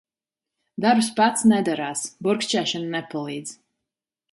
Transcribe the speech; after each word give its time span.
Darbs 0.85 1.09
pats 1.19 1.45
nedarās. 1.51 2.07
Burkšķēšana 2.29 2.91
nepalīdz. 2.97 3.57